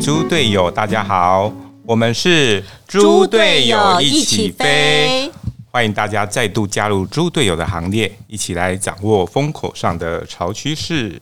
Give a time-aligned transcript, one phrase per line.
[0.00, 1.52] 猪队友，大家好，
[1.84, 5.30] 我们是猪队友一起飞，
[5.70, 11.20] 欢迎大家再度加入猪队友的行列，一起来掌握风口上的潮趋势。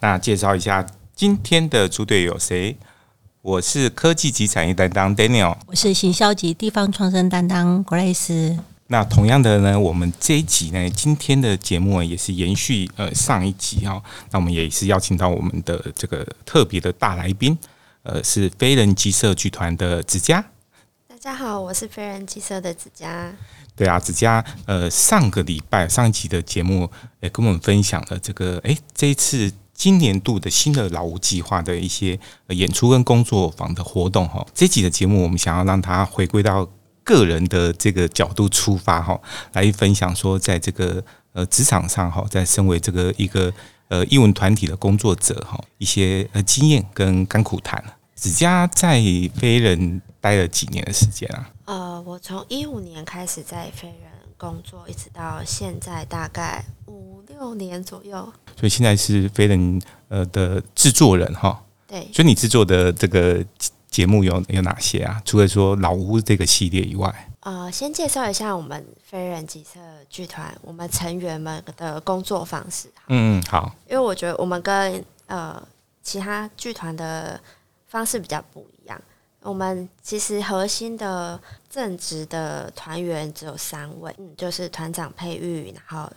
[0.00, 2.76] 那介绍一下今天的猪队友谁？
[3.40, 8.58] 我是科技及产业担当 Daniel，我是行销及地方创生担当 Grace。
[8.88, 14.00] 那同样的呢，我们这一集呢，今天的节目也是延续呃上一集哈。
[14.30, 17.56] 那我们也是邀请到我们的这个特别的大来宾，
[18.04, 20.44] 呃，是飞人机社剧团的子佳。
[21.06, 23.32] 大家好，我是飞人机社的子佳。
[23.76, 29.52] 对啊，子佳，呃，上个礼拜上一集的节目也跟我们分享了这个，哎，这一次。
[29.74, 32.16] 今年度的新的劳务计划的一些
[32.50, 36.68] 演出跟工作坊的活动哈，这集的节目我们想要让他回归到
[37.02, 39.20] 个人的这个角度出发哈，
[39.54, 43.52] 来分享说在这个呃职场上哈，在身为这个一个
[43.88, 47.82] 呃艺文团体的工作者哈，一些呃经验跟甘苦谈。
[48.14, 49.00] 子佳在
[49.34, 51.50] 飞人待了几年的时间啊？
[51.64, 54.12] 呃，我从一五年开始在飞人。
[54.38, 58.16] 工作一直到现在大概五六年左右，
[58.58, 61.62] 所以现在是飞人呃的制作人哈。
[61.86, 63.40] 对，所以你制作的这个
[63.88, 65.22] 节目有有哪些啊？
[65.24, 69.78] 除了说老屋这个系列以外，呃，先介绍一下我们飞人集社
[70.10, 72.88] 剧团我们成员们的工作方式。
[73.06, 75.62] 嗯嗯，好，因为我觉得我们跟呃
[76.02, 77.40] 其他剧团的
[77.92, 78.98] 方式比较不一样。
[79.42, 86.10] 我们其实核心的正职的团员只有三位，嗯，就是团长佩玉，然后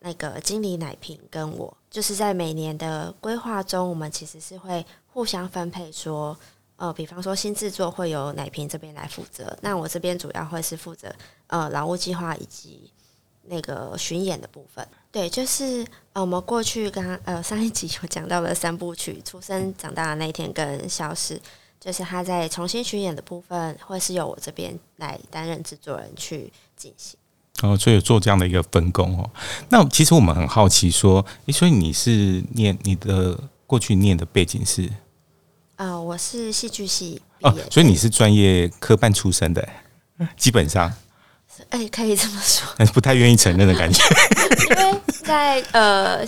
[0.00, 6.36] 那个经理奶瓶跟我，就是在每年的规划中，我们其实是会互相分配，说，
[6.74, 11.14] 呃，比方说新制作会由奶瓶这边来负责，那我这边主要会是负责
[11.46, 12.90] 呃劳务计划以及
[13.42, 14.84] 那个巡演的部分。
[15.12, 21.40] 对，就是呃我们过去刚刚呃上一集有讲到了三部曲，出生长大的那一天跟消失。
[21.78, 27.18] 就是他在重新巡演的部分，会是由我这边来担任制作人去进行。
[27.60, 29.28] 哦，所以做这样的一个分工哦。
[29.68, 33.36] 那其实我们很好奇，说，诶，所以你是念你的
[33.66, 34.88] 过去念的背景是？
[35.74, 39.68] 啊，我是戏剧系哦，所以你是专业科班出身的，
[40.36, 40.94] 基本上，
[41.70, 42.64] 哎，可以这么说，
[42.94, 44.04] 不太愿意承认的感觉，
[44.70, 46.26] 因为在呃。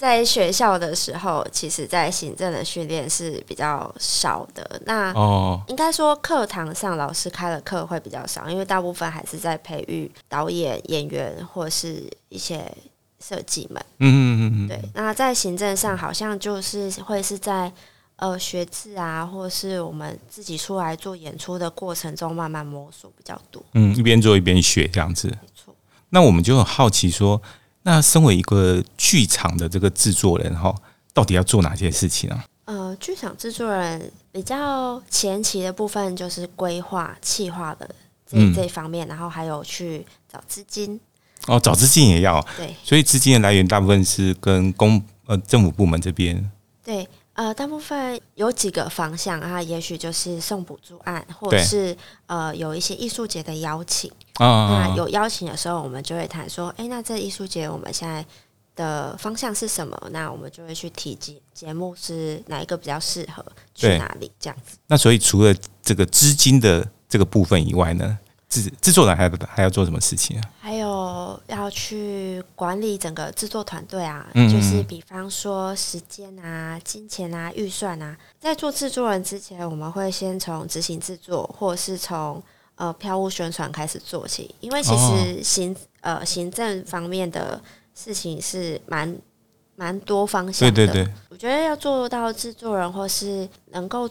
[0.00, 4.80] 在学校的时候，其实，在行政的训练是比较少的。
[4.86, 12.64] 那哦，应该说课堂上老师开的课会比较少，因为大部分还是在培育导演、演员或是一些
[13.22, 13.84] 设计们。
[13.98, 14.68] 嗯嗯嗯嗯。
[14.68, 17.70] 对，那在行政上，好像就是会是在
[18.16, 23.62] 呃学制啊，或是我们自己出来做演出的过程中慢慢摸索比较多。
[23.74, 25.28] 嗯，一边做一边学这样子。
[25.28, 25.74] 没错。
[26.08, 27.42] 那我们就很好奇说。
[27.82, 30.74] 那身为一个剧场的这个制作人哈，
[31.14, 32.42] 到底要做哪些事情呢？
[32.66, 37.88] 呃，剧场制作人比较前期的部分就是规划、企划的
[38.26, 41.00] 这这方面，然后还有去找资金。
[41.46, 46.50] 哦，找资金也要对，所以资金的来源大部分是跟公呃政府部门这边
[46.84, 47.08] 对。
[47.34, 51.96] 呃，大部分有几个方向啊，也许就是送补助案，或者是
[52.26, 54.12] 呃有一些艺术节的邀请。
[54.38, 58.24] 那有邀请的时候，我们就会谈说，哎，那这艺术节我们现在
[58.76, 59.98] 的方向是什么？
[60.10, 64.78] 那我们就会去提节节目是哪一个比较适合去哪里这样子。
[64.86, 68.18] 那所以除了这个资金的这个部分以外呢？
[68.48, 70.42] 制制作人还还要做什么事情啊？
[70.60, 82.42] 还有要去管理整个制作团队啊，就是比方说时间啊、金钱啊、预算啊，在做制作人之前，我们会先从执行制作，或是从
[82.80, 87.60] 呃票务宣传开始做起，因为其实行呃行政方面的
[87.94, 89.14] 事情是蛮
[89.76, 90.74] 蛮多方向的。
[90.74, 94.08] 对对对，我觉得要做到制作人，或是能够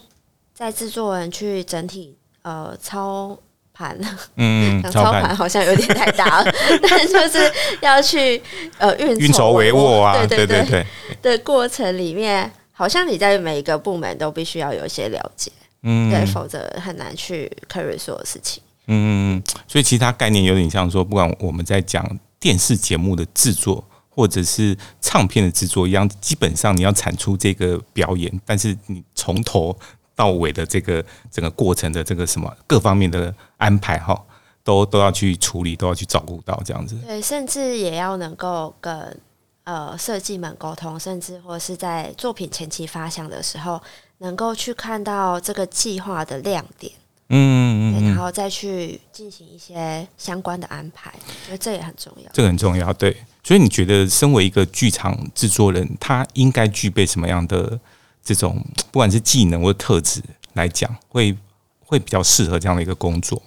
[0.53, 3.35] 在制作人去整体呃操。
[3.72, 3.97] 盘，
[4.35, 6.52] 嗯， 操盘好像有点太大了，
[6.84, 7.49] 但就是
[7.79, 8.41] 要去
[8.78, 10.85] 呃运筹帷幄啊，对对对
[11.22, 15.49] 的过程里面，好像你在每一个部门都必须要有一些了解，
[15.84, 18.61] 嗯，对，否则很难去 carry 所有事情。
[18.90, 22.06] 嗯，所以其他概念有点像说，不管我们在讲
[22.40, 29.78] 电视节目的制作，或者是唱片的制作一样，基本上你要产出这个表演，但是你从头。
[30.20, 31.02] 到尾的这个
[31.32, 34.22] 整个过程的这个什么各方面的安排哈，
[34.66, 36.94] 都都要去处理，都要去照顾到这样子。
[37.08, 39.18] 对，甚至也要能够跟
[39.64, 43.82] 呃设计们沟通，甚至或是在作品前期发想的时候，
[44.18, 46.91] 能够去看到这个计划的亮点，
[47.29, 52.31] 嗯嗯，然后再去进行一些相关的安排，我觉得这也很重要。
[52.34, 53.16] 这个很重要，对。
[53.43, 57.79] 所以你觉得，身为一个剧场制作人，他应该具备什么样的？
[58.22, 60.22] 这种不管是技能或特质，
[60.53, 61.35] 来讲，会
[61.79, 63.41] 会比较适合这样的一个工作？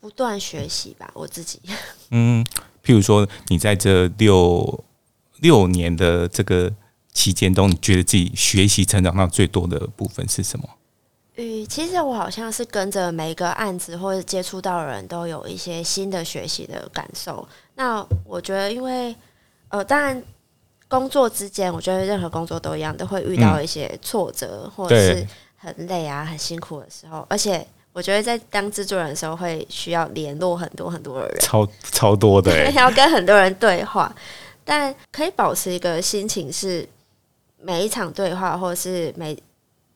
[0.00, 1.58] 不断学习吧，我自己。
[2.10, 2.44] 嗯，
[2.84, 4.84] 譬如说，你在这六
[5.38, 6.70] 六年的这个
[7.14, 10.68] 期间中，你觉得自己学习成长到最多的部分是什么？
[11.38, 17.46] 嗯，其实我好像是跟着每一个案子或者接触到的人都有一些新的学习的感受。
[17.74, 19.14] 那我觉得，因为
[19.68, 20.22] 呃，当然
[20.88, 27.26] 工作之间，我觉得任何工作都一样，都会遇到一些挫折，或者是很累啊、很辛苦的时候。
[27.28, 34.10] 而且，我觉得在当制作人的时候，会需要联络很多很多的人，超超多的、 欸，要跟很多人对话。
[34.64, 36.88] 但可以保持一个心情是，
[37.60, 39.36] 每一场对话或者是每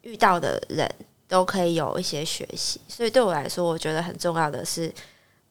[0.02, 0.86] 遇到的人。
[1.30, 4.92] 都可以有一些学习，所以对我来说，我觉得很重要的是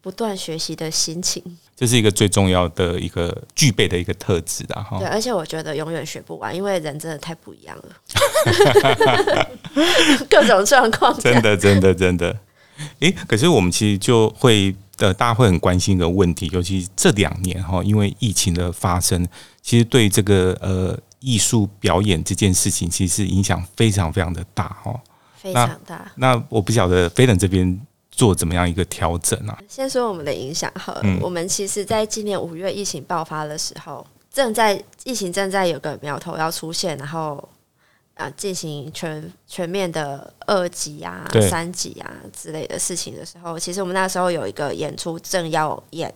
[0.02, 1.42] 不断学习的心情。
[1.74, 4.76] 这是一个最重要的一个具备的一个特质的！
[4.76, 9.48] 哈，对，而且我觉得永远学不完，因为人真的太不一样了，
[10.30, 12.38] 各种状况，真的，真的，真的。
[13.00, 19.26] 诶，可是我们其实就会呃，大家会很关心一个问题，尤其这两年哈，因为疫情的发生，
[19.62, 25.00] 其实对这个呃艺术表演这件事情，其实影响非常非常的大哈。
[25.42, 26.12] 非常大。
[26.16, 27.80] 那我不晓得飞等这边
[28.12, 29.58] 做怎么样一个调整啊？
[29.68, 37.48] 先说我们的影响哈，我们其实在今年五月疫情爆发的时候，正在疫情正在有个苗头要出现，然后
[38.16, 46.14] 啊进行全全面的二级啊、三级啊之类的事情的时候，其实我们那时候有一个演出正要演。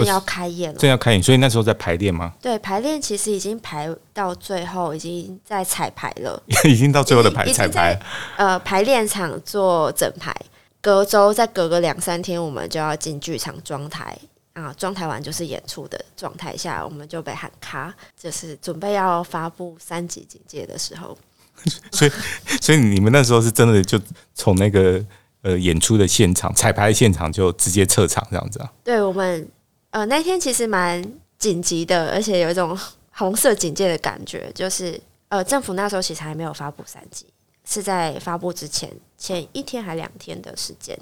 [0.00, 2.32] 正要开演了，正要开演，所以那时候在排练吗？
[2.40, 8.00] 对，排练其实已经排到最后，已经在彩排了， 已经到最后的排彩排。
[8.36, 10.34] 呃，排练场做整排，
[10.80, 14.16] 隔周再隔个两三天，我们就要进剧场装台
[14.54, 21.16] 啊，装台完就是演出的状态下，我们就被喊卡，就是准备要发布三级警戒的时候。
[21.92, 22.12] 所以，
[22.60, 24.00] 所以你们那时候是真的就
[24.34, 25.04] 从那个
[25.42, 28.72] 呃演出的现场、彩排现场就直接撤场这样子啊？
[28.82, 29.48] 对，我们。
[29.92, 31.02] 呃，那天其实蛮
[31.38, 32.76] 紧急的，而且有一种
[33.12, 34.50] 红色警戒的感觉。
[34.54, 34.98] 就是
[35.28, 37.26] 呃，政府那时候其实还没有发布三级，
[37.66, 40.98] 是在发布之前前一天还两天的时间。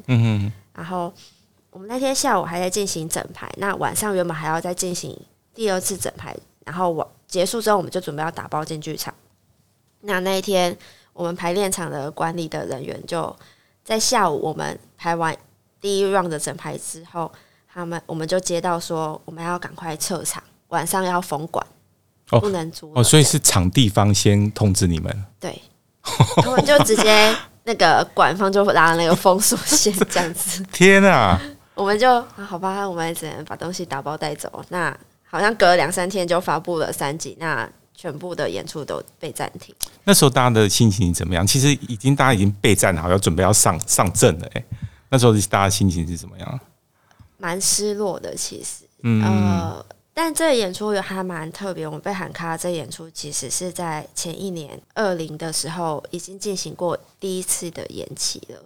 [0.74, 1.12] 然后
[1.70, 5.16] 我们那天下午还在进行整排，那晚上原本还要再进行
[5.54, 9.14] 第二次整排，然后我结束之后，我们就准备要打包进剧场。
[10.00, 10.76] 那那一天，
[11.12, 13.36] 我们排练场的管理的人员就
[13.84, 15.36] 在下午我们排完
[15.80, 17.30] 第一 round 的整排之后。
[17.72, 21.64] 他们我们就接到说，我们要赶快撤场，晚上要封馆，
[22.28, 23.02] 不能租哦。
[23.02, 25.62] 所以是场地方先通知你们，对，
[26.36, 27.34] 他们就直接
[27.64, 30.64] 那个馆方就拉那个封锁线，这样子。
[30.72, 31.40] 天啊！
[31.74, 34.64] 我们就啊好吧，我们只能把东西打包带走。
[34.68, 34.94] 那
[35.24, 39.74] 好像隔了两三天就发布了三集，那全部的演出都被暂停。
[40.04, 41.46] 那时候大家的心情怎么样？
[41.46, 44.48] 其实已经大家已经备战好，要准备要上上阵了。
[44.54, 44.64] 哎，
[45.08, 46.60] 那时候大家心情是怎么样？
[47.40, 51.86] 蛮失落的，其实，嗯呃，但这个演出也还蛮特别。
[51.86, 58.62] 我们被喊卡，这演出其实是在前一年二零的时候已经进行过第一次的延期了。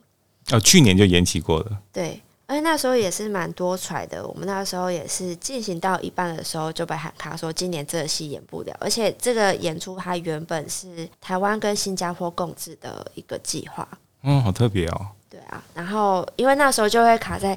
[0.51, 1.79] 哦，去年就延期过了。
[1.93, 4.27] 对，而且那时候也是蛮多揣的。
[4.27, 8.77] 我们那时候也是进行到一半的时候就被喊卡，说今年这个戏演不了。
[8.81, 13.87] 而且这个演出它原本是台湾跟新加坡共治的一个计划。
[14.25, 15.07] 嗯，好特别哦。
[15.31, 17.57] 对啊，然后因为那时候就会卡在。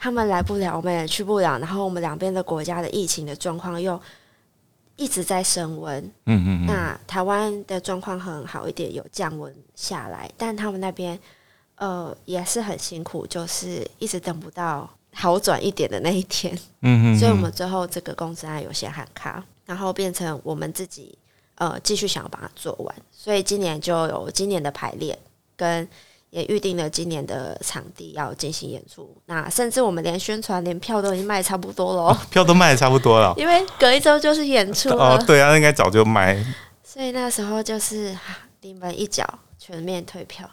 [0.00, 1.58] 他们来不了，我们也去不了。
[1.58, 4.00] 然后我们两边的国家的疫情的状况又
[4.94, 6.00] 一直在升温。
[6.26, 6.66] 嗯嗯。
[6.66, 11.18] 那台湾的状况很好一点，有降温下来，但他们那边
[11.74, 16.56] 呃也是很辛苦，就是一直等不到好转一点的那一天。
[16.82, 17.18] 嗯嗯。
[17.18, 21.18] 所以我们最后这个公司案有些喊卡，然后变成我们自己
[21.56, 22.94] 呃继续想要把它做完。
[23.10, 25.18] 所以今年就有今年的排练
[25.56, 25.88] 跟。
[26.30, 36.44] 也预定了今年的场地要进行演出，那甚至我们连宣传、连票都已经卖差不多了， 票都卖的差不多了， 因为隔一周就是演出哦，对啊，应该早就卖。
[36.84, 38.16] 所以那时候就是
[38.60, 39.24] 临门一脚，
[39.58, 40.48] 全面退票。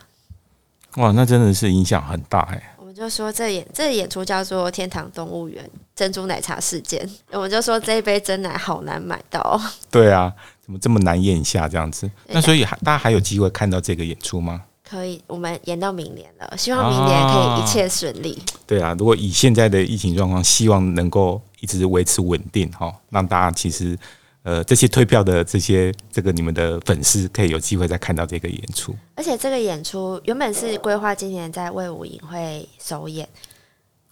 [0.98, 2.76] 哇，那真的是影响很大哎。
[2.78, 9.60] 我们就说这演这演出叫做《天堂动物园珍珠奶茶事件》，我们就说这一杯真奶好难买到。
[9.92, 10.32] 对啊，
[10.64, 12.10] 怎么这么难咽下这样子？
[12.28, 14.64] 那所以还大家还有机会看到这个演出吗？
[14.88, 18.40] 可以，我们延到明年了，希望明年可以一切顺利。
[18.68, 23.98] 对啊，如果以现在的疫情状况，希望能够一直维持稳定哈，让大家其实
[24.44, 28.96] 呃这些退票的这些这个你们的粉丝可以有机会再看到这个演出。
[29.16, 33.28] 而且这个演出原本是规划今年在魏武营会首演，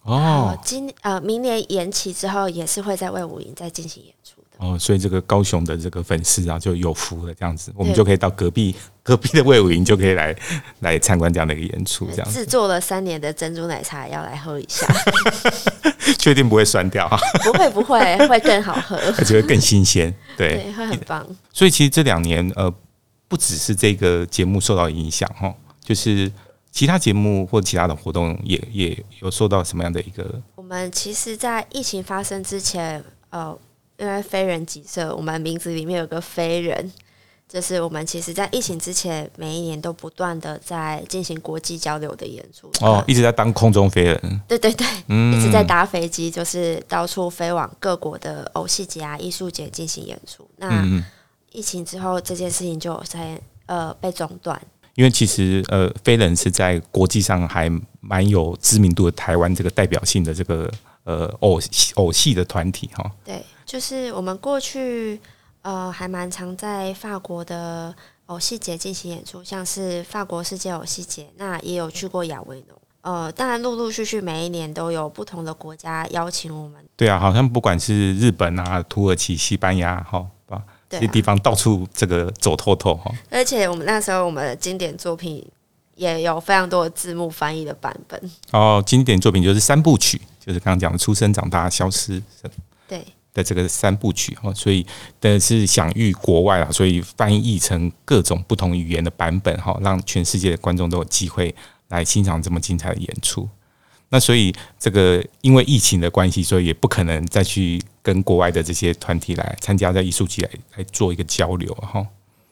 [0.01, 4.42] 哦，今呃明年延期之后也是会在魏武营再进行演出的。
[4.63, 10.33] 哦，所以这个高雄的这个粉丝啊就有福了，这样子，我们就可以到隔壁隔壁的魏武营就可以来
[10.79, 14.87] 来参观这样的一个演出，这样子制作了三年的珍珠奶茶要来喝一下，
[16.17, 20.13] 确定不会酸掉啊， 不会不会，会更好喝，而且会更新鲜。
[20.37, 21.27] 对， 对，会很棒。
[21.51, 22.73] 所以其实这两年呃，
[23.27, 25.53] 不只是这个节目受到影响哈，
[25.83, 26.31] 就是
[26.71, 33.55] 其他节目或其他的活动也也有受到什么样的一个我们其实，在疫情发生之前，呃，
[34.03, 36.91] 因为非人集社，我们名字里面有个非人，
[37.47, 42.69] 就是我们其实，在疫情之前，每一年都不断的在进行国际交流的演出。
[42.81, 50.45] 哦，一直在当空中飞人，对对对，嗯一直在搭飞机，就是到处飞往各国的偶戏节啊、艺术节进行演出。
[50.57, 50.85] 那。
[51.55, 54.59] 疫情之后，这件事情就在呃被中断。
[54.95, 60.67] 因为其实呃，飞人是在国际上还蛮有知名度的台湾这个代表性的这个
[61.03, 61.59] 呃偶
[61.95, 63.11] 偶戏的团体哈。
[63.23, 65.19] 对，就是我们过去
[65.61, 67.93] 呃还蛮常在法国的
[68.27, 72.77] 偶戏节进行演出，像是法国世界偶戏节，那也有去过亚维农。
[73.01, 83.11] 呃，当然陆陆续续每一年都有不同的国家邀请我们，对啊，好像不管是日本啊、土耳其、西班牙哈，吧，对、啊这些地，方到处这个走透透哈。
[83.29, 85.45] 而且我们那时候我们的经典作品
[85.95, 88.31] 也有非常多的字幕翻译的版本。
[88.51, 92.21] 哦，经典作品就是三部曲，就是刚刚讲的出生、长大、消失
[92.87, 94.85] 对，的这个三部曲哈，所以
[95.19, 101.55] 但是享誉国外啊，所以翻译成各种不同语言的版本哈，让全世界的观众都有机会
[101.87, 103.47] 来欣赏这么精彩的演出。
[104.09, 112.05] 那所以这个因为疫情的关系，所以也不可能再去跟国外的这些团体来参加在艺术节来来做一个交流哈。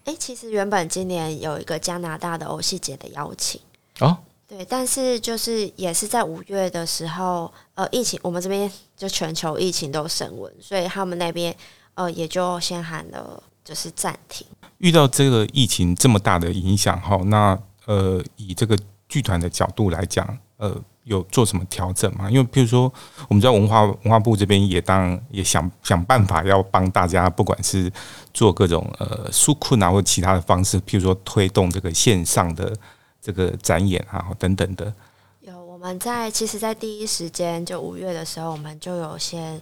[0.05, 3.62] 诶，其实原本今年有一个加拿大的偶戏节的邀请。
[4.00, 4.17] 哦，
[4.51, 11.55] 对，但是就是也是在五月的时候，呃，疫情我们这边就全球疫情都升温，所以他们那边
[11.93, 14.46] 呃也就先喊了就是暂停。
[14.79, 18.77] 遇到这个疫情这么大的影响哈，那呃，以这个
[19.08, 22.29] 剧团的角度来讲，呃，有做什么调整吗？
[22.29, 22.91] 因为譬如说，
[23.29, 27.89] 我们在文化文化部这边也当也想想办法要帮大家，不管是
[28.34, 32.75] 做各种呃纾困啊，或其他的方式，譬如说推动这个线上的
[33.22, 34.94] 这个展演啊等等的。
[35.42, 39.62] 有我们在其实，在第一时间就五月的时候，我们就有先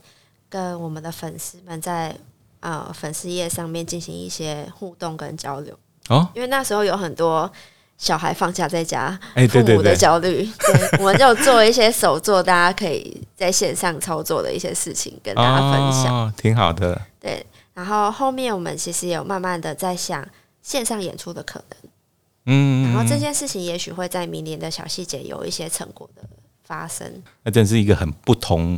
[0.49, 2.15] 跟我们的粉丝们在
[2.59, 5.77] 呃粉丝页上面进行一些互动跟交流，
[6.09, 7.51] 哦，因为那时候有很多。
[7.99, 16.15] 小孩放假在家，哎，父母对对对，的焦虑，对，我们就做一些手作，大家可以在线上操作的一些事情跟大家分享。
[16.15, 17.01] 哦，挺好的。
[17.19, 20.25] 对，然后后面我们其实也有慢慢的在想
[20.61, 21.88] 线上演出的可能，
[22.49, 26.23] 嗯，然后这件事情也许会在明年的小细节有一些成果的
[26.63, 27.21] 发生。
[27.43, 28.77] 那真是一个很不同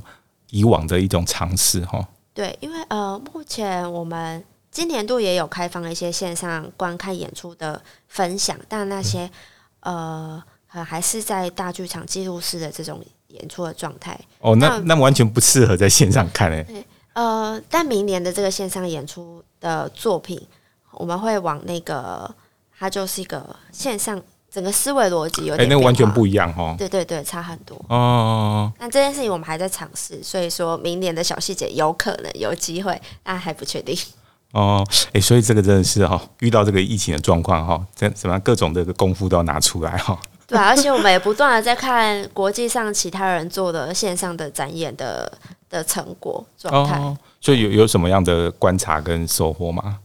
[0.49, 2.05] 以往的一种尝试哈。
[2.33, 9.29] 对，因为呃，目前我们今年度也有开放一些线上观看演出的分享，但那些
[9.81, 14.19] 呃，还是在大剧场记录室的这种演出的状态。
[14.39, 20.41] 哦，那那那完全不适合在线上看诶、呃，但明年的这个线上演出的作品，
[20.91, 22.33] 我们会往那个，
[22.81, 24.19] 它就是一个线上
[24.51, 26.25] 整个思维逻辑有哎、点、那个完全不。
[26.25, 26.73] 一样哦。
[26.79, 27.79] 对对对，差很多。
[27.89, 33.95] 哦，那这件事情我们还在尝试，所以说明年的小细节有可能有机会，但还不确定。
[34.53, 34.83] 哦，
[35.13, 40.19] 哎、所以这个真的是哈、遇到这个疫情的状况哈，这怎么各种的功夫都要拿出来哈。
[40.47, 45.31] 对啊，而且我们也不断的在看国际上其他人做的线上的展演的
[45.69, 46.97] 的成果状态。
[46.99, 49.99] 哦，所以有有什么样的观察跟收获吗？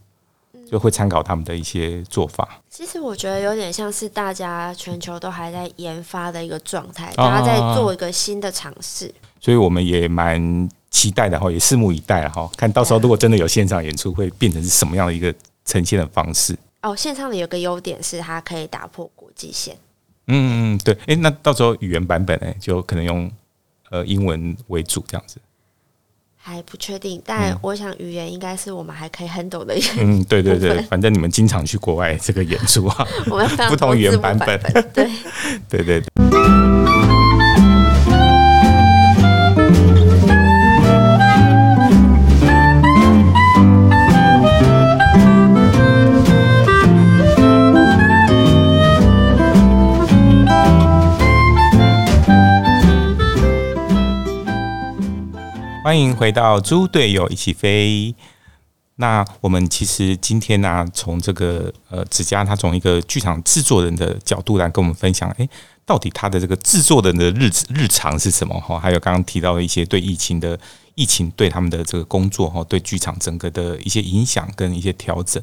[0.71, 2.61] 就会参考他们的一些做法。
[2.69, 9.13] 其实我觉得有点像是大家全球都还在研发的一个状态，哦大家在做一个新的尝试。
[9.41, 15.33] 所以我们也蛮期待的哈，也拭目以待了哈，看到时候如果真的有线上演出，会变成是什么样的一个
[15.65, 16.57] 呈现的方式。
[16.83, 19.77] 哦，线上的有个优点是它可以打破国际线。
[20.29, 23.31] 嗯嗯，对，哎、那到时候语言版本哎、就可能用
[23.91, 25.39] 呃英文为主这样子。
[26.47, 34.91] 还不确定，但我想语言应该是我们还可以 handle 的语言，嗯，对对对，反正你们经常去国外这个演出啊， 我们不同语言版本本。
[34.95, 35.11] 对，
[35.69, 36.66] 对对对。
[55.87, 58.13] 欢迎回到猪队友一起飞。
[58.97, 65.49] 那我们其实今天呢、从这个呃子佳他从一个剧场制作人的角度来跟我们分享，诶，
[65.85, 68.81] 到底他的这个制作人的日子日常是什么哈？
[68.81, 70.59] 还有刚刚提到的一些对疫情的
[70.97, 75.41] 疫情对他们的这个工作哈，对剧场整个的一些影响跟一些调整。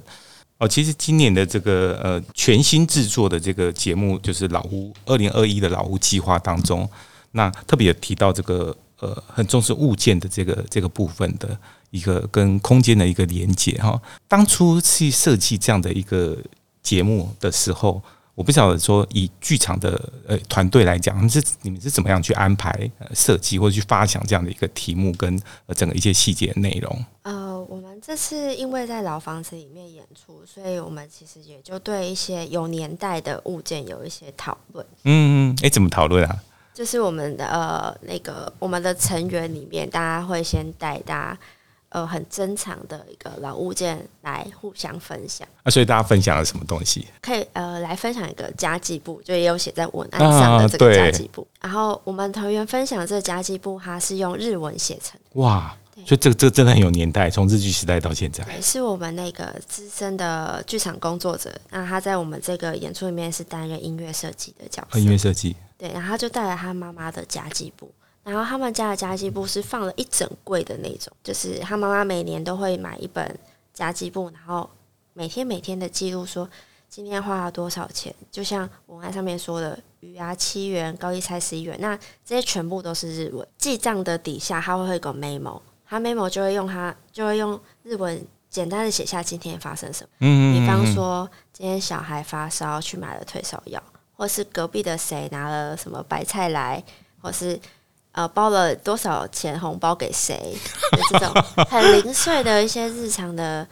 [0.57, 6.89] 哦，其实今年的这个呃全新制作的这个节目，就是老屋二零二一的老屋计划当中，
[7.31, 11.57] 那特别提到这个呃很重视物件的这个这个部分的
[11.91, 14.01] 一个跟空间的一个连接哈。
[14.27, 16.37] 当初去设计这样的一个
[16.81, 18.01] 节目的时候。
[18.35, 27.05] 我不晓得说以剧场的呃团队来讲，是你们是怎么样去安排设计或者去发想这样的一个题目跟呃整个一些细节内容？
[27.21, 34.83] 呃，我们这次因为在老房子里面演出，所以我们其实也就对一些有年代的物件有一些讨论。
[35.03, 36.43] 嗯嗯，哎，怎么讨论啊？
[36.73, 41.39] 就是我们的呃那个我们的成员里面，大家会先带大家。
[41.93, 47.07] 呃，很珍藏的一个老物件来互相分享啊，所以大家分享了什么东西？
[47.21, 51.47] 可以呃，来分享一个家计簿，就也有写在文案上的这个家计簿。
[51.61, 55.19] 然后我们团员分享这个家计簿，它是用日文写成。
[55.33, 58.45] 哇，所以这个这个真的很有年代，从日剧时代到现在。
[58.61, 64.99] 是我们那个资深的剧场工作者，那他在我们这个演出里面是担任音乐设计的角色。
[64.99, 65.55] 音乐设计。
[65.77, 67.91] 对，然后他就带来他妈妈的家计簿。
[68.23, 73.37] 然后他们家的家计簿是放了一整柜的那种，就是他妈妈每年都会买一本
[73.73, 74.69] 家计簿，然后
[75.11, 76.49] 每天每天的记录说
[76.89, 85.59] 今天花了多少钱，就像文案上面说的鱼啊七元，高丽菜十一元，那这些全部都是日文记账的底下，他会会个 memo，
[85.93, 93.81] 他 memo 就会用他就会用日文简单的写下今天发生什么，嗯比方说今天小孩发烧去买了退烧药，
[94.15, 96.83] 或是隔壁的谁拿了什么白菜来，
[97.21, 97.59] 或是。
[98.15, 100.55] 呃，包了多少钱红包给谁？
[101.09, 101.33] 这种
[101.67, 103.67] 很零碎的一些日常的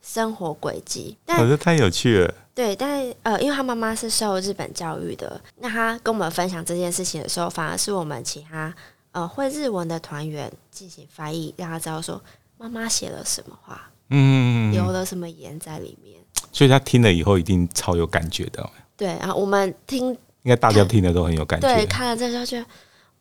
[0.00, 2.34] 生活轨迹，我觉得太有趣了。
[2.54, 8.74] 对，但呃，因为他妈妈是受日本教育的，那他跟我们分享这件事情的时候，反而是我们其他
[9.12, 12.20] 呃会日文的团员进行翻译，让他知道说
[12.58, 16.20] 妈妈写了什么话，嗯，留了什么言在里面。
[16.50, 18.68] 所以他听了以后一定超有感觉的。
[18.96, 21.66] 对，然后我们听，应该大家听的都很有感觉。
[21.66, 22.66] 对，看了这就觉得。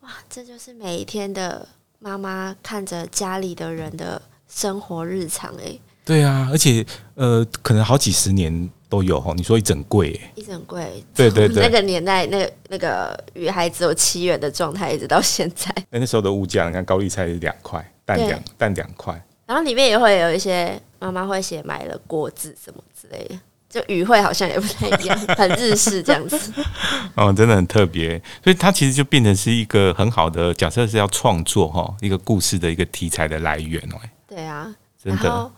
[0.02, 1.68] 哇，这就是每一天的
[2.00, 5.80] 妈妈看着家里的人的生活日常哎。
[6.04, 9.34] 对啊，而且呃，可能好几十年都有哈。
[9.38, 15.74] 你说一整柜，一整柜，对对对，那个年代，那那个鱼还只有七元的状态，一直到现在。
[15.90, 23.40] 那 那时候的物价，你看高丽菜是两块，蛋两蛋两块，然后里面也会有一些妈妈会写买了锅子什么之类的。
[23.70, 26.38] 就语汇好像也不太一样，很日式这样子。
[27.16, 33.96] 哦，真的很特别，所以它其实就变成是一个很好的假设，是要创作哈一个故事的一个题材的来源哦。
[34.28, 34.70] 对啊，
[35.02, 35.52] 真的。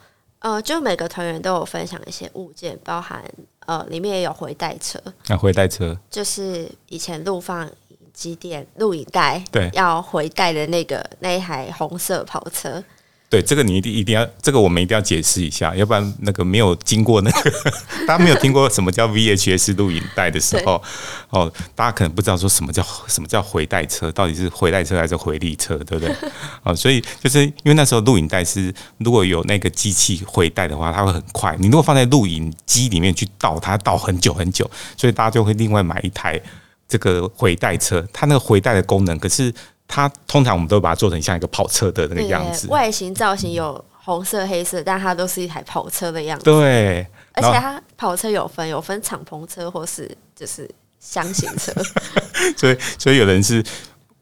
[0.43, 3.23] 呃，就每个团员都有分享一些物件，包含
[3.65, 4.99] 呃里面也有回带车。
[5.29, 7.69] 啊，回带车就是以前录放
[8.12, 12.84] 机电录影带对要回带的那个那一台红色跑车。
[13.33, 17.51] 对这个你一定一定要，这个我们一定要解释一下，要不然那个没有经过那个，
[18.05, 20.79] 大家没有听过什么叫 VHS 录影带的时候，
[21.31, 26.15] 哦，大家可能不知道说什么叫什么叫回带车，到底是回带车还是回力车，对不对？
[26.61, 31.55] 啊，所以就是因为那时候录影带是如果有那个机器回带的话，它会很快。
[31.57, 36.39] 你如果放在录影机里面去倒，它倒很久很久，所以大家就会另外买一台
[36.87, 39.51] 这个回带车，它那个回带的功能可是。
[39.95, 46.45] 它通常我们都把它做成像一个跑车的那个样子，外形造型有红色、黑色，但它都是一台跑车的样子。
[46.45, 50.67] 对，而且它跑车有分，有分敞篷车或是就是
[50.99, 51.71] 箱型车。
[52.58, 53.63] 所以，所以有人是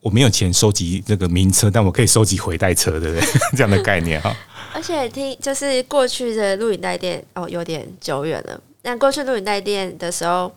[0.02, 3.26] 我没有钱收集那个名车，但我可以收集回带车，对不对？
[3.56, 4.36] 这样的概念哈。
[4.76, 8.60] 而且听就是过去的录影带店哦，有点久远了。
[8.82, 10.54] 但过去录影带店的时候，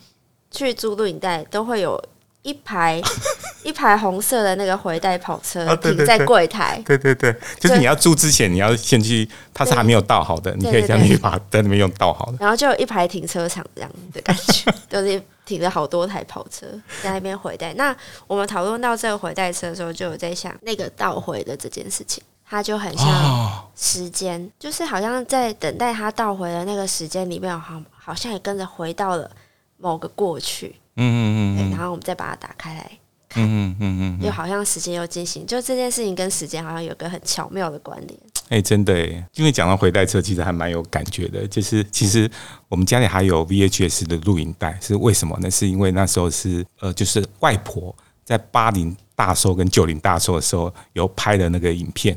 [0.50, 2.02] 去租录影带都会有。
[2.44, 3.02] 一排
[3.64, 12.36] 一排红色的那个回带跑车停在柜台，对对对，就是你要租之前，你要先去，它是还没有倒好的，你可以这样去把在那边用倒好的。
[12.38, 16.66] 然后就有一排停车场这样的感觉， 就是停了好多台跑车
[17.02, 17.72] 在那边回带。
[17.74, 29.30] 那我们讨论到这个回带车的时候，就有在想那个倒回的这件事情，它就很像时间，就是好像在等待它倒回的那个时间里面，好好像也跟着回到了
[29.78, 30.76] 某个过去。
[30.96, 32.90] 嗯嗯嗯，然后我们再把它打开来
[33.28, 38.18] 看，嗯嗯嗯嗯，又好像时间又进行，就这件事情跟时间好像有个很巧妙的关联。
[38.50, 41.46] 哎，真的，因为讲到回带车，其实还蛮有感觉的。
[41.48, 42.30] 就是其实
[42.68, 45.50] 我们家里还有 VHS 的录影带，是为什么呢？
[45.50, 52.16] 是因为那时候是呃，就是外婆在八零大寿跟九零大寿的时候有拍的那个影片，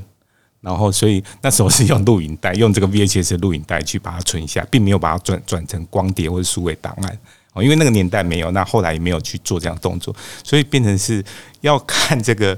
[0.60, 7.20] 然后所以那时候是用录影带，用这个 VHS 录影带去把它存下，并没有把它转转成光碟或者数位档案。
[7.62, 11.24] 因为那个年代没有，那后来也没有去做这样动作，所以变成是
[11.62, 12.58] 要看这个，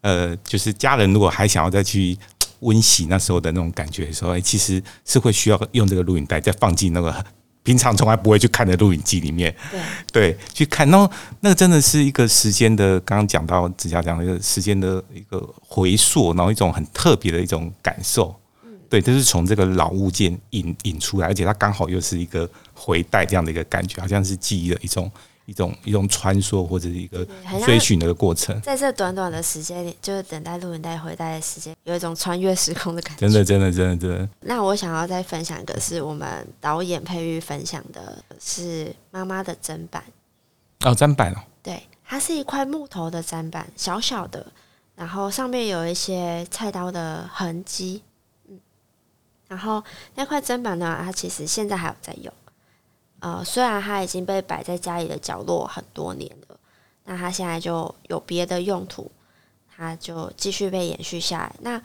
[0.00, 2.16] 呃，就是家人如果还想要再去
[2.60, 7.24] 温习那时候的那种感觉的时候，哎，其实是会需要用这个录影带再放进那个
[7.62, 9.54] 平常从来不会去看的录影机里面，
[10.10, 10.88] 对对，去看。
[10.88, 18.34] 然后那个真的是一个时间的，刚刚讲到指甲讲的一个时间的一个回溯，然后一种很特别的一种感受。
[18.88, 25.10] 对，就是从这个老物件引引出来，而且它刚好又是一个回带这样的一个感觉，好像是记忆的一种
[25.44, 27.26] 一种一种穿梭或者是一个
[27.64, 28.58] 追寻的一个过程。
[28.62, 33.20] 在这短短的时间里，就是等待录影带回带的时间，有一种穿越时空的感觉。
[33.20, 34.28] 真的，真的，真的，真的。
[34.40, 40.02] 那我想要再分享一个，是我们导演佩玉分享的，是妈妈的砧板。
[40.80, 44.46] 哦，砧板哦，对，它是一块木头的砧板，小小的，
[44.96, 48.02] 然后上面有一些菜刀的痕迹。
[49.48, 49.82] 嗯，然后
[50.14, 52.32] 那块砧板呢，它其实现在还有在用。
[53.20, 56.58] 呃，虽然它已经被摆在家里的角落很多年了，
[57.04, 59.10] 那它现在就有别的用途，
[59.74, 61.54] 它就继续被延续下来。
[61.60, 61.82] 那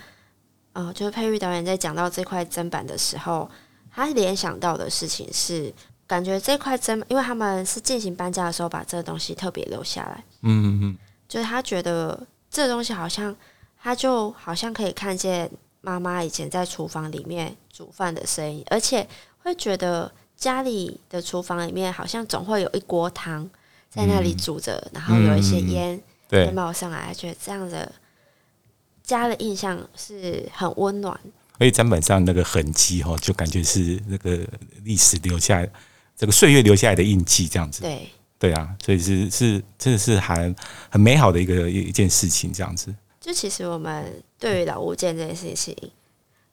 [0.74, 3.50] 呃，就是佩玉导演在讲到这块砧板的时候，
[3.92, 5.72] 他联想到的事情是，
[6.08, 10.98] 感觉这块砧，因为他们是进行搬家的时候把这个东西特别留下来，嗯嗯嗯，
[11.28, 13.36] 就是他觉得这东西好像，
[13.80, 15.50] 他就好像可以看见
[15.86, 19.06] 妈妈以前在厨房里面煮饭的声音，而且
[19.40, 23.48] 会觉得家里的厨房里面好像总会有一锅汤
[23.90, 27.92] 在那里煮着，然后有一些烟对会，冒上来，觉得这样的
[29.04, 31.20] 家的印象是很温暖。
[31.60, 34.40] 而且砧板上那个痕迹哈，就感觉是那个
[34.86, 35.70] 历史留下来，
[36.16, 37.82] 这个岁月留下来的印记，这样子。
[37.82, 38.08] 对，
[38.40, 40.56] 对啊，所以是是真的是还
[40.90, 42.96] 很美好的一个一一件事情，这样子。
[43.24, 45.74] 就其实我们对于老物件这件事情，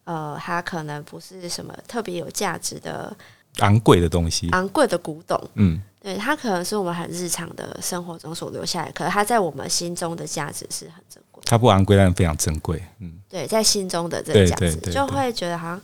[0.05, 3.13] 呃，它可能不是什么特别有价值的、
[3.57, 11.43] 昂贵的东西，昂贵的古董，嗯，对，它可能是我们很日常的生活中所留下来，可是它在我们心中的价值是很珍贵。
[11.45, 15.83] 它不昂贵，但非常珍贵，嗯，对，在心中的这个价值，就会觉得好像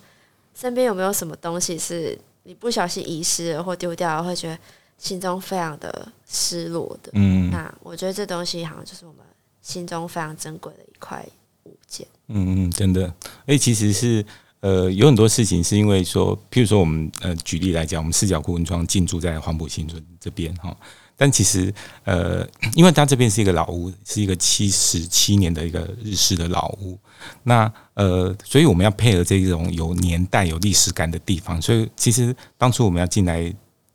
[0.55, 4.57] 身边有没有什么东西是你不小心遗失了或丢掉了，会觉得
[4.99, 7.11] 心中非常的失落的。
[7.15, 9.26] 嗯那我觉得这东西好像就是我们
[9.67, 11.27] 心中非常珍贵的一块
[11.65, 12.07] 物件。
[12.29, 13.13] 嗯嗯，真的，
[13.47, 14.25] 而且其实是
[14.61, 20.77] 呃有很多事情是因为说，譬如说我们呃举例来讲，我们四角库文庄进驻在黄埔新村这边哈，
[21.17, 21.75] 但其实
[22.05, 26.97] 呃，因为它这边是一个老屋，是一个七十七年的一个日式的老屋，
[27.43, 33.53] 那呃，所以我们要配合这种有年代、有历史感的地方，所以其实当初我们要进来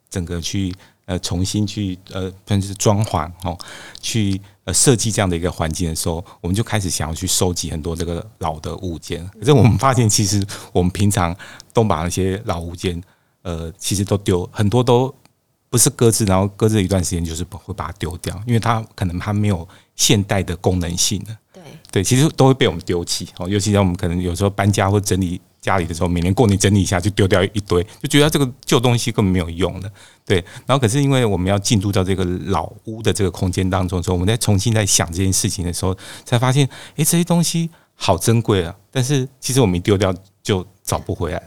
[0.10, 0.74] 整个去
[1.12, 3.58] 呃重新去呃算是装潢哦，
[4.02, 9.28] 去呃设计这样的一个环境的时候，我们就开始想要去收集很多这个老的物件。
[9.38, 11.36] 可是我们发现，其实我们平常
[11.74, 13.02] 都把那些老物件
[13.42, 15.14] 呃，其实都丢，很多都
[15.70, 21.38] 不是搁置，然后搁置一段时间就是会把它丢掉，因为它可能它没有现代的功能性的。
[21.52, 23.50] 对，对，其实都会被我们丢弃哦。
[23.50, 29.90] 尤其在我们可能有时候搬家或整理家里的时候，每年过年整理一下就丢掉一堆，就觉得这个旧东西根本没有用了。
[30.26, 35.96] 对，然后可是因为我们要进入到这个老屋的这个空间当中的时候，我们在重新在想这件事情的时候，
[36.26, 38.76] 才发现，诶，这些东西好珍贵啊！
[38.90, 41.44] 但是其实我们一丢掉就找不回来了。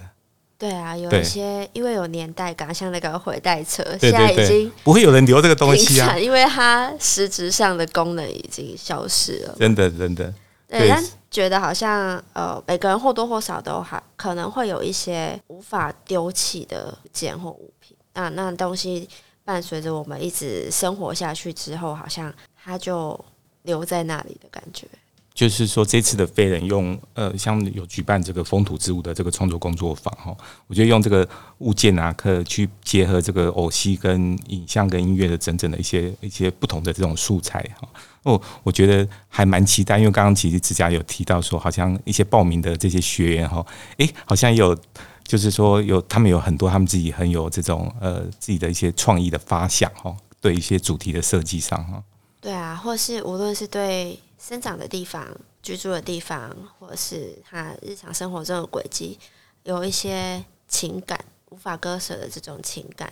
[0.57, 6.17] 对啊，有一些因为有年代感，像那个回带车，对现在已经，不会有人留这个东西啊！
[6.17, 9.57] 因为它实质上的功能已经消失了。
[9.59, 10.33] 真的真的，
[10.69, 17.97] 对，对但觉得好像呃，每个人或多或少都还可能会有一些无法丢弃的件或物品。
[18.13, 19.09] 那那东西
[19.45, 23.19] 伴随着我们一直生活下去之后，好像它就
[23.63, 24.87] 留在那里的感觉。
[25.35, 30.35] 就是说，这次的飞人用呃，像有举办这个风土之物的这个创作工作坊哈，
[30.69, 37.89] 我觉得用这个物件啊，可去结合这个偶戏跟影像跟音乐的整整的一些一些不同的这种素材哈。
[38.23, 43.67] 哦，我觉得还蛮期待，因为刚刚其实指甲有提到说，好像一些报名的这些学员哈，
[43.97, 44.79] 诶，好像有
[45.25, 52.01] 就是说有他们有很多他们自己很有这种呃自己的一些创意的发想哈，对一些主题的设计上哈。
[52.41, 54.17] 对啊，或是无论是对
[54.47, 55.27] 生长的地方、
[55.63, 59.19] 居住的地方，或者是他日常生活中的轨迹，
[59.63, 63.11] 有一些情感无法割舍的这种情感，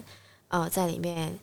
[0.49, 1.38] 呃，在里面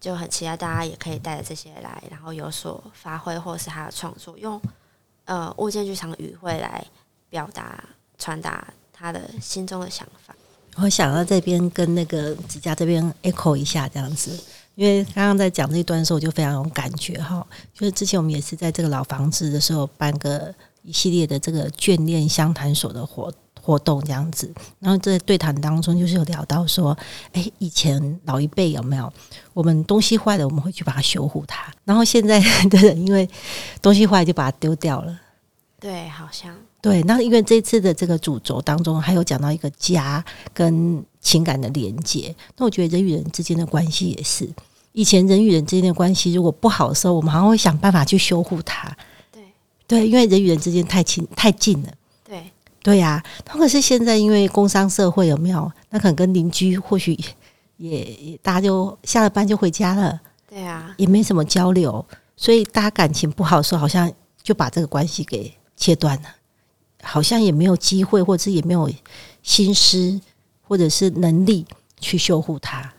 [0.00, 4.62] 就很期待大家也可以带着这些来，然后有所发挥，或是他的创作，用
[5.24, 6.86] 呃物件剧场语汇来
[7.28, 7.82] 表达、
[8.16, 10.32] 传达他的心中的想法。
[10.76, 14.40] 我想到这边跟那个指甲这边 echo 一下这样子，
[14.74, 17.46] 因为刚刚在讲这一段的时候，我就非常有感觉哈。
[17.74, 26.96] 就是之前我们也是在这个老房子的时候办个一系列的这个眷恋相谈所的活活动这样子，然后在对谈当中就是有聊到说，
[27.32, 29.12] 哎，以前老一辈有没有
[29.52, 33.28] 我们东西坏了，我们会去把它修护它，然后现在的人因为
[33.80, 35.16] 东西坏就把它丢掉了。
[35.78, 42.34] 对，好像对，那因为这次的这个主轴当中，还有讲到一个家跟情感的连接。
[42.56, 44.52] 那我觉得人与人之间的关系也是，
[44.90, 48.94] 以前人与人之间的关系如果不好的时候，我们好像会想办法去修护它。
[49.30, 49.42] 对
[49.86, 51.88] 对，因为人与人之间太亲太近了。
[52.24, 52.42] 对
[52.82, 55.70] 对呀、那可是现在因为工商社会有没有？
[55.90, 57.16] 那可能跟邻居或许
[57.76, 62.04] 也也大家就下了班就回家了，对啊，也没什么交流，
[62.36, 66.28] 所以大家感情不好的时候，好像就把这个关系给切断了，
[67.02, 68.90] 好像也没有机会，或者是也没有
[69.42, 70.20] 心思，
[70.62, 71.66] 或者是能力
[72.00, 72.90] 去修护它。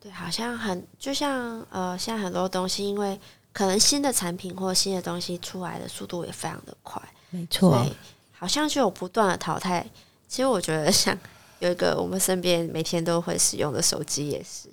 [0.00, 3.18] 对，好像很就像呃，现在很多东西，因为
[3.52, 7.86] 可能新的产品或新的东西出来的速度也非常的快，没错，
[8.32, 9.86] 好像就有不断的淘汰。
[10.28, 11.16] 其实我觉得像
[11.60, 14.68] 有一个我们身边每天都会使用的手机也是，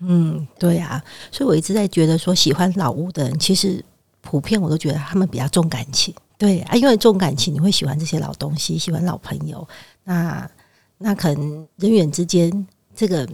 [0.00, 3.82] 嗯，对啊，所以我一直在觉得说，喜欢老屋的人，其实
[4.20, 6.12] 普遍我都觉得他们比较重感情。
[6.36, 9.66] 对啊，因为重感情，你会喜欢这些老东西，喜欢老朋友。
[10.04, 10.48] 那
[10.98, 13.28] 那可能人与人之间，这个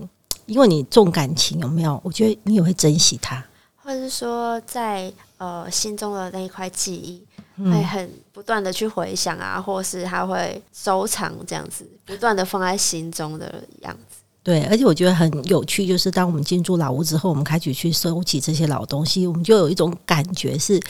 [0.47, 2.01] 因为你重感情，有没有？
[2.05, 3.45] 我觉得你也会珍惜它。
[3.83, 14.19] 或者是说在呃心中的那一块记忆，会嗯，很不断的去回想啊，或是他会收藏这样子，不断的放在心中的样子。
[14.43, 20.81] 对，而且我觉得很有趣，就是当我们进驻老屋之后，我们开始去收集这些老东西，我们就有一种感觉是，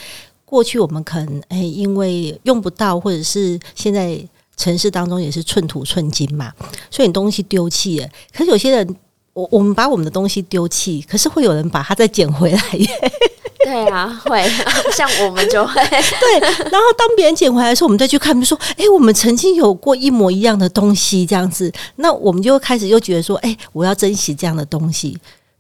[0.50, 4.18] 过去我们可能哎，因为用不到，或者是现在
[4.56, 6.52] 城市当中也是寸土寸金嘛，
[6.90, 8.08] 所以你东西丢弃了。
[8.34, 8.96] 可是有些人，
[9.32, 12.88] 我我们把我们的东西丢弃，可是会有人把它再捡回来耶。
[13.62, 14.42] 对啊，会
[14.96, 25.16] 像我们就会， 对，然后当别人捡回来的时候，我们再去看，比如说，哎，我们曾经有过一模一样的东西，这样子，那我们就会开始又觉得说，哎，我要珍惜这样的东西。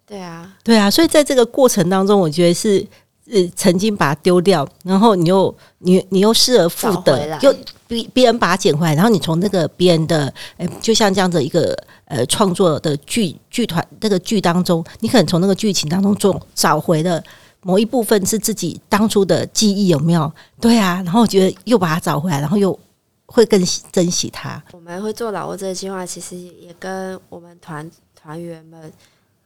[0.06, 2.84] 对啊，对啊，所以在这个过程当中，我觉得是
[3.30, 7.54] 呃曾经把它丢掉，然后你又你你又失而复得又
[7.86, 17.22] 别别人把它捡回来，然后你从那个别人的呃，就像这样子一个呃创作的剧剧团那个剧当中，你可能从那个剧情当中中找回了。
[17.62, 20.32] 某一部分是自己当初的记忆有没有？
[20.58, 22.78] 对啊，然后我觉得又把它找回来，然后又
[23.26, 24.64] 会更珍惜它。
[24.72, 28.90] 我们会做老挝这个计划，其实也跟我们团团员们，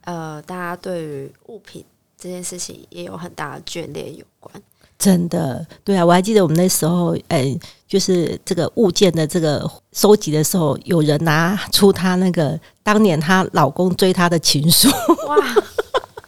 [0.05, 1.85] 呃，大家对于物品
[2.25, 4.51] 这件事情也有很大的眷恋有关。
[4.99, 7.55] 真的，对啊，我还记得我们那时候，哎、
[7.87, 14.89] 就是这个物件的这个收集的时候，有人拿出她那个当年她老公追她的情书，
[15.29, 15.37] 哇，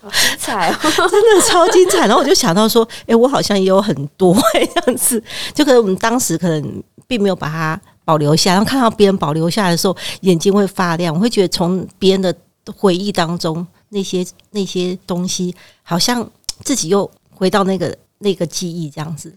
[0.03, 0.77] 好精彩哦！
[1.09, 2.01] 真的超精彩。
[2.01, 5.23] 然后我就想到说，哎、我好像也有很多、哎，这样子，
[5.55, 12.35] 就可能我们当时可能并没有把它保留下，然后看到别人保留下来的时候，眼睛会发亮，我会觉得从别人的
[12.77, 19.35] 回忆当中，那些那些东西，好像自己又回到那个那个记忆这样子。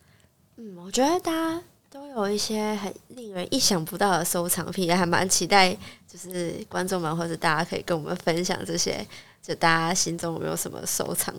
[0.58, 5.72] 嗯，我觉得大家都有一些很令人意想不到的收藏品，也还蛮期待，
[6.08, 9.06] 就是观众们或者大家可以跟我们分享这些，
[9.42, 11.34] 就大家心中有没有什么收藏？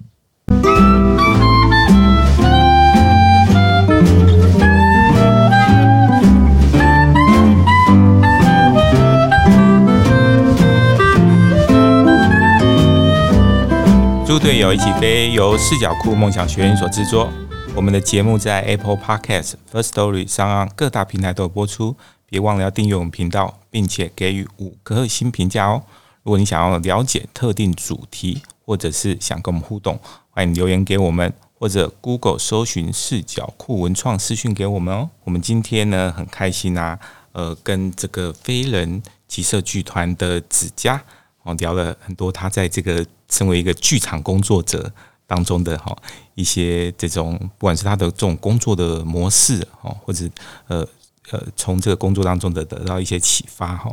[14.30, 17.28] 猪队友一起飞由视角库梦想学院所制作。
[17.74, 25.82] 我们的节目在 Apple Podcast、First Story 上各大平台都有播出，别忘了要订阅我们频道，并且给予五颗星评价哦。
[26.22, 29.98] 如果你想要了解特定主题，或者是想跟我们互动，
[30.30, 35.10] 欢迎留言给我们，或者 Google 搜寻视角库文创私讯给我们哦。
[35.24, 36.96] 我们今天呢很开心啊，
[37.32, 41.02] 呃，跟这个飞人集社剧团的子佳
[41.42, 44.92] 哦聊了很多他在这个身为一个剧场工作者
[45.26, 45.96] 当中的哈
[46.34, 50.28] 一些这种，不管是他的这种工作的模式哦，或者
[50.66, 50.86] 呃
[51.30, 53.90] 呃从这个工作当中的得到一些启发哈。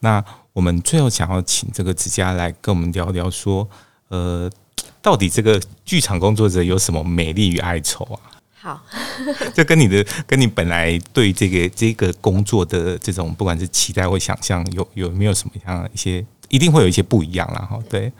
[0.00, 0.22] 那
[0.52, 3.68] 我们最后想要请这个子佳来跟我们聊聊说，
[4.08, 4.50] 呃，
[5.00, 8.20] 到底这个剧场工作者有什么美丽与哀愁啊？
[8.62, 8.82] 好，
[9.54, 17.78] 这跟你的跟你本来对这个这个工作的这种不管是期待或想象，有有没有什么样一些，一定会有一些不一样啦哈。
[17.88, 18.12] 对，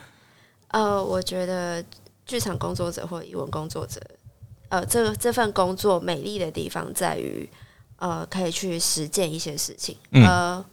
[0.70, 1.84] 呃，我觉得
[2.26, 4.00] 剧场工作者或译文工作者，
[4.68, 7.48] 呃，这个这份工作美丽的地方在于，
[7.96, 10.64] 呃，可以去实践一些事情，嗯呃，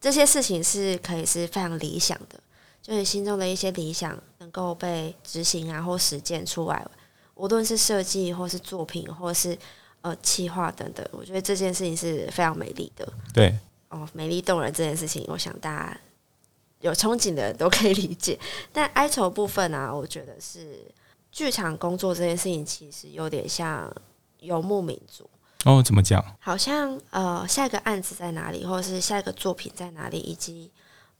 [0.00, 2.38] 这些事情是可以是非常理想的，
[2.82, 6.86] 就是心中的一些理想能够被执行啊或实践出来，
[7.34, 9.56] 无论是设计或是作品或是
[10.02, 13.10] 呃企划等等，我觉得这件事情是非常美丽的。
[13.32, 13.56] 对，
[13.88, 16.00] 哦，美丽动人这件事情，我想大家
[16.80, 18.38] 有憧憬的人都可以理解。
[18.72, 20.80] 但哀愁部分啊，我觉得是
[21.30, 23.90] 剧场工作这件事情，其实有点像
[24.40, 25.28] 游牧民族，
[25.64, 26.24] 哦，怎么讲？
[26.40, 30.70] 好像呃，下一个案子在哪里，或者是下一个作品在哪里，以及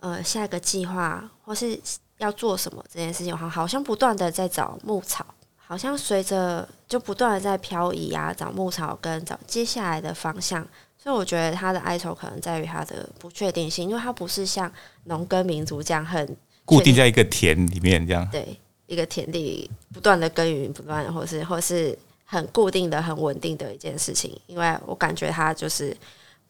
[0.01, 1.79] 呃下一个计划或是
[2.19, 5.25] 要做什么这件事情，好好像不断的在找牧草，
[5.57, 10.67] 好像随着就不断的在漂移啊，找牧草跟找接下来的方向。
[11.03, 14.71] 所以我觉得他的哀愁可能在于他的不确定性，因为他不是像
[15.05, 16.37] 农耕民族这样很
[16.67, 18.29] 固定在一个田里面这样。
[18.31, 18.47] 对
[18.87, 24.39] 一个田地不断的耕耘，不断的或是或是很固定的、很稳定的一件事情。
[24.47, 25.97] 因为我感觉他就是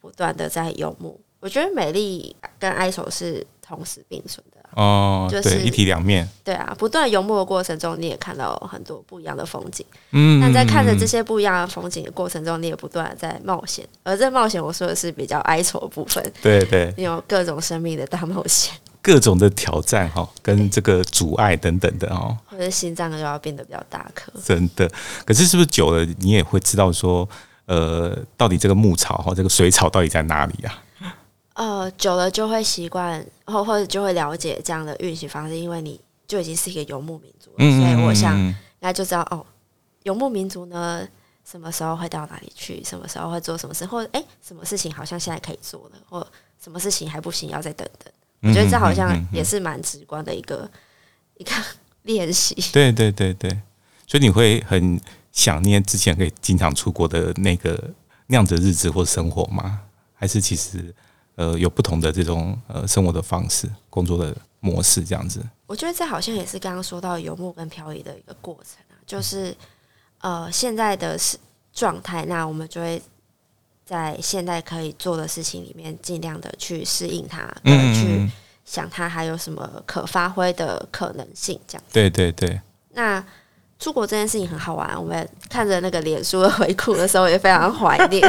[0.01, 1.21] 不断的在游牧。
[1.39, 4.59] 我觉得美丽跟哀愁是同时并存的。
[4.75, 6.29] 哦，就是，一体两面。
[6.45, 9.87] 对啊，不断游牧的过程中，你也看到很多不一样的风景。
[10.11, 13.87] 嗯，但在看着这些，不一样的风景的过程中，你也不断的在冒险。
[14.03, 24.33] 而这冒险，我说的是比较哀愁的部分，对对， 你有各种生命的大冒险，各种的挑战哈，跟这个阻碍等等的哦，或者心脏又要变得比较大颗。
[24.45, 24.89] 真的。
[25.25, 27.29] 可是是不是久了，你也会知道说，
[27.67, 30.79] 呃，到底这个牧草哈，这个水草到底在哪里啊？
[31.61, 39.45] 呃，久了就会习惯，或或者就会了解这样的运行方式，因为你就已经是一个游牧民族了，嗯，所以我想嗯应该就知道哦，
[40.05, 41.07] 游牧民族呢，
[41.45, 46.27] 什么时候会到哪里去，什么时候会做什么事，或者诶，什么事情好像现在可以做了，或
[46.59, 48.11] 什么事情还不行，要再等等。
[48.41, 50.67] 我觉得这好像也是蛮直观的一个
[51.37, 51.53] 一个
[52.05, 52.55] 练习。
[52.73, 53.51] 对对对对，
[54.07, 54.99] 所以你会很
[55.31, 57.91] 想念之前可以经常出国的那个
[58.29, 59.83] 那样的日子或生活吗？
[60.15, 60.95] 还是其实
[61.41, 65.43] 呃有不同的这种呃生活的方式、工作的模式这样子？
[65.67, 69.57] 我觉得这好像也是刚刚说到游牧跟漂移的一个过程啊，就是
[70.21, 71.39] 呃现在的是
[71.73, 73.01] 状态，那我们就会
[73.87, 78.31] 在现在可以做的事情里面，尽量的去适应它，嗯，去嗯，
[78.67, 81.85] 想它还有什么可发挥的可能性，这样。
[81.91, 83.25] 对对对，那
[83.79, 88.23] 出国这件事情很好玩，我们看着那个脸书的回顾的时候，也非常怀念，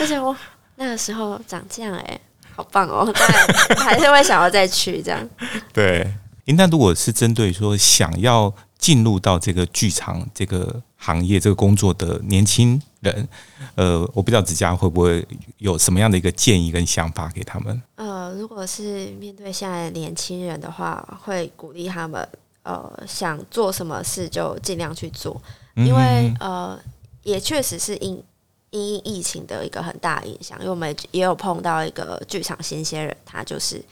[0.00, 0.36] 而且我
[0.76, 2.20] 那个时候长这样、哎，
[2.58, 3.08] 好棒哦！
[3.14, 5.30] 当 然还是会想要再去这样。
[5.72, 6.04] 对。
[6.46, 13.28] 诶那如果是针对说想要进入到这个剧场这个行业、这个工作的年轻人，
[13.76, 15.24] 呃，我不知道子佳会不会
[15.58, 17.80] 有什么样的一个建议跟想法给他们？
[17.94, 22.26] 呃，如果是面对现在的年轻人的话，会鼓励他们，
[22.64, 25.40] 呃，想做什么事就尽量去做，
[25.76, 26.76] 因为呃，
[27.22, 28.20] 也确实是因
[28.70, 33.82] 因疫情的一个很大影响，因为我们也有碰到一个剧场新鲜人，他就是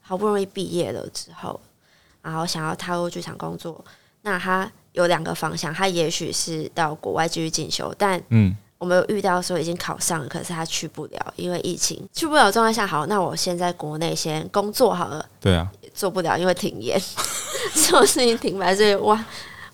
[0.00, 1.60] 好不容易毕业了之后，
[2.22, 3.84] 然后想要踏入剧场工作，
[4.22, 8.56] 那他有两个方向，他也许是到国外继续进修，但嗯。
[8.78, 16.96] 我们有遇到说已经考上了，可是他去不了，因为疫情去不了状态下，好，那我先在国内先工作好了，对啊，也做不了，因为停业，
[17.74, 19.24] 所有事情停摆，所以哇，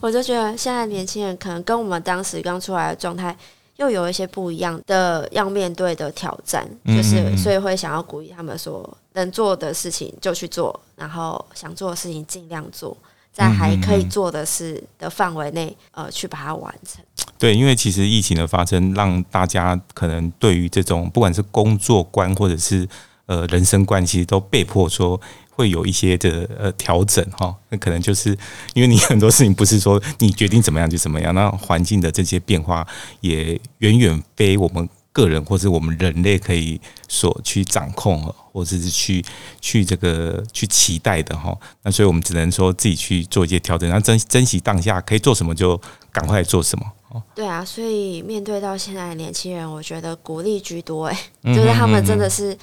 [0.00, 3.36] 我就觉得现在年轻人可能跟我们当时刚出来的状态
[3.76, 12.96] 又有一些不一样的要面对的挑战，就是所以会想要鼓励他们说，能做的事情就去做，然后想做的事情尽量做。
[13.32, 17.04] 在还可以做的事的范围内，呃，去把它完成。
[17.36, 22.88] 对，因为其实疫情的发生，让大家可能对于这种不管是工作观或者是
[23.26, 25.20] 呃人生观，其实都被迫说
[25.54, 27.54] 会有一些的呃调整哈。
[27.70, 28.36] 那可能就是
[28.74, 32.86] 因为你很多事情不是说你决定怎么样就怎么样，那环境的这些变化
[33.20, 39.24] 也远远非我们个人或是我们人类可以所去掌控哦，或者是去
[39.60, 41.56] 去这个去期待的哈。
[41.82, 45.80] 那所以我们只能说自己去做一些调整，然后珍珍惜当下，可以做什么就
[46.12, 46.84] 赶快做什么。
[47.32, 52.58] 对啊，所以面对到现在的年轻人，我觉得鼓励居多、欸，嗯就是他们真的是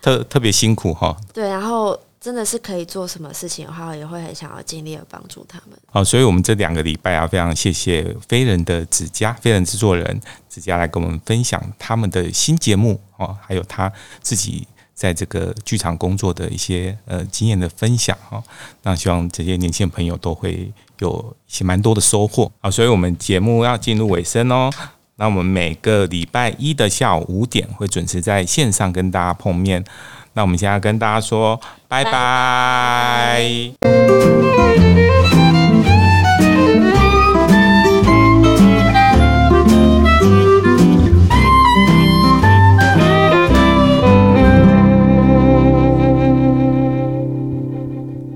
[0.00, 1.14] 特特别辛苦哈。
[1.34, 5.78] 对，然后真的是可以做什么事情的话，也会很想要尽力的帮助他们。
[5.90, 18.42] 好，所以我们这两个礼拜啊，非常谢谢飞人的子佳，飞人制作人子佳来跟我们分享他们的新节目哦，还有他自己在这个剧场工作的一些呃经验的分享哈。
[18.82, 22.70] 那希望这些年轻朋友都会有一些蛮多的收获啊。
[22.70, 24.70] 所以我们节目要进入尾声哦。
[25.16, 29.82] 那我们每个礼拜一的下午五点会准时在线上跟大家碰面。
[30.32, 33.70] 那我们现在跟大家说拜拜。